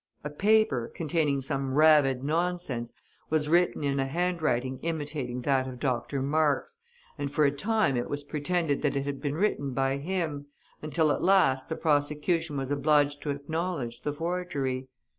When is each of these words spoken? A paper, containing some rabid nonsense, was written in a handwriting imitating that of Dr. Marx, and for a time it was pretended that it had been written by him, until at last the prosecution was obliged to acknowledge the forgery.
A 0.23 0.31
paper, 0.31 0.91
containing 0.95 1.41
some 1.43 1.75
rabid 1.75 2.23
nonsense, 2.23 2.91
was 3.29 3.47
written 3.47 3.83
in 3.83 3.99
a 3.99 4.07
handwriting 4.07 4.79
imitating 4.81 5.43
that 5.43 5.67
of 5.67 5.79
Dr. 5.79 6.23
Marx, 6.23 6.79
and 7.19 7.31
for 7.31 7.45
a 7.45 7.51
time 7.51 7.95
it 7.95 8.09
was 8.09 8.23
pretended 8.23 8.81
that 8.81 8.95
it 8.95 9.05
had 9.05 9.21
been 9.21 9.35
written 9.35 9.73
by 9.75 9.97
him, 9.97 10.47
until 10.81 11.11
at 11.11 11.21
last 11.21 11.69
the 11.69 11.75
prosecution 11.75 12.57
was 12.57 12.71
obliged 12.71 13.21
to 13.21 13.29
acknowledge 13.29 14.01
the 14.01 14.11
forgery. 14.11 14.87